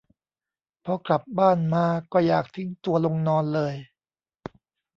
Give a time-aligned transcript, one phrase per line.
[0.85, 3.73] พอกลับบ้านมาก็อยากทิ้งตัวลงนอนเลย